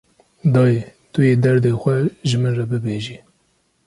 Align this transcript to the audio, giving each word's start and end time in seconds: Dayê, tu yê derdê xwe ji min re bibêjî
Dayê, 0.53 0.79
tu 1.11 1.19
yê 1.27 1.33
derdê 1.43 1.71
xwe 1.81 1.95
ji 2.29 2.37
min 2.41 2.53
re 2.59 2.65
bibêjî 2.71 3.17